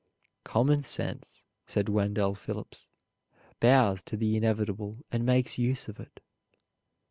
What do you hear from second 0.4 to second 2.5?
"Common sense," said Wendell